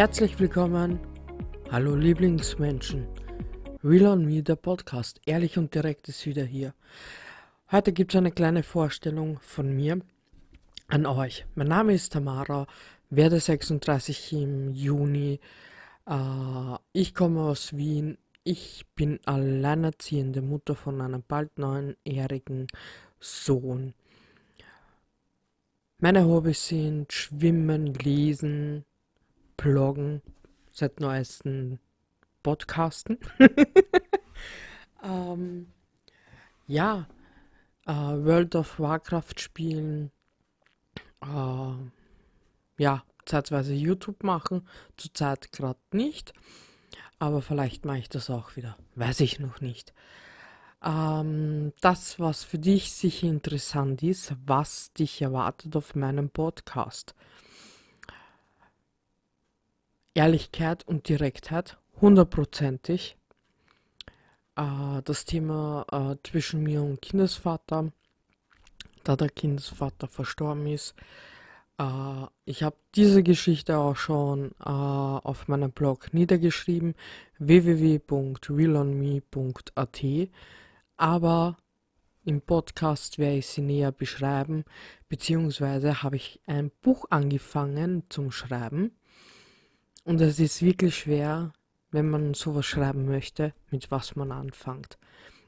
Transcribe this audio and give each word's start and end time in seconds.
Herzlich 0.00 0.40
willkommen. 0.40 0.98
Hallo 1.70 1.94
Lieblingsmenschen. 1.94 3.06
Real 3.84 4.06
on 4.06 4.24
Me, 4.24 4.42
der 4.42 4.56
Podcast. 4.56 5.20
Ehrlich 5.26 5.58
und 5.58 5.74
direkt 5.74 6.08
ist 6.08 6.24
wieder 6.24 6.42
hier. 6.42 6.72
Heute 7.70 7.92
gibt 7.92 8.14
es 8.14 8.16
eine 8.16 8.30
kleine 8.32 8.62
Vorstellung 8.62 9.38
von 9.42 9.76
mir 9.76 10.00
an 10.88 11.04
euch. 11.04 11.44
Mein 11.54 11.68
Name 11.68 11.92
ist 11.92 12.14
Tamara, 12.14 12.66
werde 13.10 13.40
36 13.40 14.32
im 14.32 14.70
Juni. 14.70 15.38
Äh, 16.06 16.76
ich 16.94 17.14
komme 17.14 17.42
aus 17.42 17.76
Wien. 17.76 18.16
Ich 18.42 18.86
bin 18.96 19.20
alleinerziehende 19.26 20.40
Mutter 20.40 20.76
von 20.76 21.02
einem 21.02 21.22
bald 21.28 21.58
neunjährigen 21.58 22.68
Sohn. 23.18 23.92
Meine 25.98 26.24
Hobbys 26.24 26.68
sind 26.68 27.12
Schwimmen, 27.12 27.92
Lesen, 27.92 28.86
Bloggen, 29.60 30.22
seit 30.72 31.00
neuesten 31.00 31.80
Podcasten. 32.42 33.18
ähm, 35.04 35.66
ja, 36.66 37.06
äh, 37.84 37.92
World 37.92 38.56
of 38.56 38.80
Warcraft 38.80 39.34
spielen, 39.36 40.12
äh, 41.20 41.74
ja, 42.78 43.04
zeitweise 43.26 43.74
YouTube 43.74 44.22
machen, 44.22 44.66
zurzeit 44.96 45.52
gerade 45.52 45.78
nicht, 45.92 46.32
aber 47.18 47.42
vielleicht 47.42 47.84
mache 47.84 47.98
ich 47.98 48.08
das 48.08 48.30
auch 48.30 48.56
wieder, 48.56 48.78
weiß 48.94 49.20
ich 49.20 49.40
noch 49.40 49.60
nicht. 49.60 49.92
Ähm, 50.82 51.74
das, 51.82 52.18
was 52.18 52.44
für 52.44 52.58
dich 52.58 52.92
sicher 52.92 53.26
interessant 53.26 54.02
ist, 54.02 54.34
was 54.46 54.94
dich 54.94 55.20
erwartet 55.20 55.76
auf 55.76 55.94
meinem 55.94 56.30
Podcast. 56.30 57.14
Ehrlichkeit 60.20 60.86
und 60.86 61.08
Direktheit, 61.08 61.78
hundertprozentig. 62.02 63.16
Äh, 64.54 65.00
das 65.02 65.24
Thema 65.24 65.86
äh, 65.90 66.16
zwischen 66.28 66.62
mir 66.62 66.82
und 66.82 67.00
Kindesvater, 67.00 67.90
da 69.02 69.16
der 69.16 69.30
Kindesvater 69.30 70.08
verstorben 70.08 70.66
ist. 70.66 70.94
Äh, 71.78 72.26
ich 72.44 72.62
habe 72.62 72.76
diese 72.94 73.22
Geschichte 73.22 73.78
auch 73.78 73.96
schon 73.96 74.50
äh, 74.60 74.68
auf 74.68 75.48
meinem 75.48 75.72
Blog 75.72 76.12
niedergeschrieben, 76.12 76.94
www.realonme.at, 77.38 80.04
aber 80.98 81.56
im 82.26 82.42
Podcast 82.42 83.18
werde 83.18 83.38
ich 83.38 83.46
sie 83.46 83.62
näher 83.62 83.90
beschreiben, 83.90 84.66
beziehungsweise 85.08 86.02
habe 86.02 86.16
ich 86.16 86.42
ein 86.44 86.70
Buch 86.82 87.06
angefangen 87.08 88.02
zum 88.10 88.30
Schreiben 88.30 88.92
und 90.04 90.20
es 90.20 90.38
ist 90.38 90.62
wirklich 90.62 90.96
schwer, 90.96 91.52
wenn 91.90 92.08
man 92.08 92.34
sowas 92.34 92.66
schreiben 92.66 93.06
möchte, 93.06 93.52
mit 93.70 93.90
was 93.90 94.16
man 94.16 94.32
anfängt. 94.32 94.98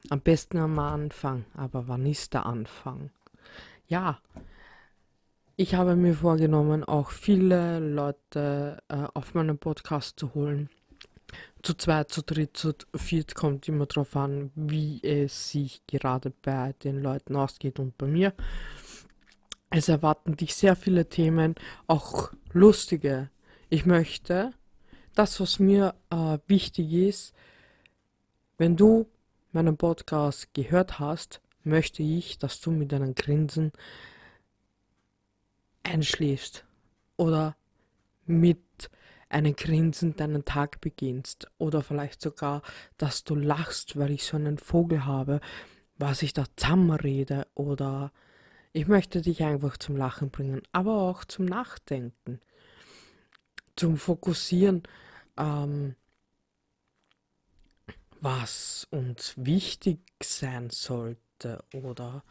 Am 0.09 0.19
besten 0.19 0.57
am 0.57 0.77
Anfang, 0.79 1.45
aber 1.55 1.87
wann 1.87 2.05
ist 2.05 2.33
der 2.33 2.45
Anfang? 2.45 3.11
Ja, 3.87 4.19
ich 5.55 5.75
habe 5.75 5.95
mir 5.95 6.15
vorgenommen, 6.15 6.83
auch 6.83 7.11
viele 7.11 7.79
Leute 7.79 8.81
äh, 8.89 9.05
auf 9.13 9.33
meinen 9.35 9.57
Podcast 9.57 10.19
zu 10.19 10.33
holen. 10.33 10.69
Zu 11.61 11.75
zweit, 11.75 12.09
zu 12.09 12.21
dritt, 12.21 12.57
zu 12.57 12.73
viert 12.95 13.35
kommt 13.35 13.67
immer 13.69 13.85
darauf 13.85 14.15
an, 14.15 14.51
wie 14.55 14.99
es 15.03 15.51
sich 15.51 15.81
gerade 15.87 16.31
bei 16.41 16.73
den 16.83 17.01
Leuten 17.01 17.35
ausgeht 17.35 17.79
und 17.79 17.97
bei 17.97 18.07
mir. 18.07 18.33
Es 19.69 19.89
erwarten 19.89 20.35
dich 20.35 20.53
sehr 20.53 20.75
viele 20.75 21.07
Themen, 21.07 21.55
auch 21.87 22.31
lustige 22.51 23.29
ich 23.73 23.87
möchte, 23.87 24.53
das, 25.15 25.39
was 25.39 25.57
mir 25.57 25.95
äh, 26.11 26.37
wichtig 26.45 26.93
ist, 26.93 27.33
wenn 28.59 28.75
du 28.75 29.07
meinen 29.51 29.77
Podcast 29.77 30.53
gehört 30.53 30.99
hast, 30.99 31.41
möchte 31.63 32.03
ich, 32.03 32.37
dass 32.37 32.61
du 32.61 32.69
mit 32.69 32.93
einem 32.93 33.15
Grinsen 33.15 33.71
einschläfst 35.81 36.65
oder 37.17 37.55
mit 38.27 38.61
einem 39.27 39.55
Grinsen 39.55 40.15
deinen 40.15 40.45
Tag 40.45 40.79
beginnst 40.79 41.49
oder 41.57 41.81
vielleicht 41.81 42.21
sogar, 42.21 42.61
dass 42.99 43.23
du 43.23 43.33
lachst, 43.33 43.97
weil 43.97 44.11
ich 44.11 44.23
so 44.23 44.37
einen 44.37 44.59
Vogel 44.59 45.05
habe, 45.05 45.41
was 45.97 46.21
ich 46.21 46.33
da 46.33 46.43
zusammenrede 46.57 47.47
oder 47.55 48.11
ich 48.71 48.87
möchte 48.87 49.21
dich 49.21 49.43
einfach 49.43 49.77
zum 49.77 49.97
Lachen 49.97 50.29
bringen, 50.29 50.61
aber 50.71 50.93
auch 50.93 51.25
zum 51.25 51.45
Nachdenken 51.45 52.39
zum 53.75 53.97
Fokussieren, 53.97 54.83
ähm, 55.37 55.95
was 58.21 58.87
uns 58.91 59.33
wichtig 59.37 59.99
sein 60.21 60.69
sollte 60.69 61.63
oder 61.73 62.23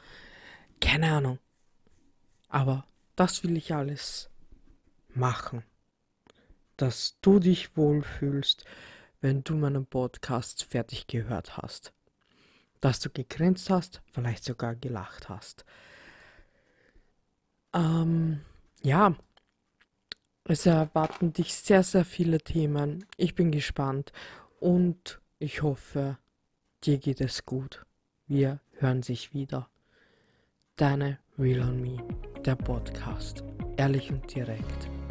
keine 0.81 1.13
Ahnung. 1.13 1.39
Aber 2.49 2.87
das 3.17 3.45
will 3.45 3.57
ich 3.57 3.75
alles 3.75 4.31
machen, 5.15 5.65
dass 6.77 7.19
du 7.21 7.39
dich 7.39 7.77
wohlfühlst, 7.77 8.65
wenn 9.21 9.45
du 9.45 9.55
meinen 9.55 9.87
Podcast 9.87 10.65
fertig 10.65 11.07
gehört 11.07 11.57
hast. 11.57 11.93
Dass 12.81 12.99
du 12.99 13.11
gegrinst 13.11 13.71
hast, 13.71 14.03
vielleicht 14.13 14.45
sogar 14.45 14.75
gelacht 14.75 15.29
hast. 15.29 15.65
Ähm, 17.75 18.41
ja, 18.83 19.15
es 20.45 20.67
erwarten 20.67 21.33
dich 21.33 21.55
sehr, 21.55 21.83
sehr 21.83 22.05
viele 22.05 22.39
Themen. 22.39 23.05
Ich 23.17 23.35
bin 23.35 23.53
gespannt 23.53 24.13
und 24.61 25.21
ich 25.39 25.63
hoffe, 25.63 26.19
dir 26.85 26.99
geht 26.99 27.21
es 27.21 27.47
gut. 27.47 27.85
Wir 28.27 28.61
hören 28.79 29.03
sich 29.03 29.35
wieder. 29.35 29.69
Deine 30.77 31.19
Real 31.39 31.69
on 31.69 31.81
Me, 31.81 31.97
der 32.45 32.57
Podcast. 32.57 33.45
Ehrlich 33.77 34.11
und 34.11 34.35
direkt. 34.35 35.02